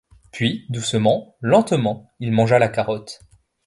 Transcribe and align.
Puis, 0.31 0.65
doucement, 0.71 1.35
lentement, 1.41 2.09
il 2.19 2.31
mangea 2.31 2.57
la 2.57 2.69
carotte. 2.69 3.19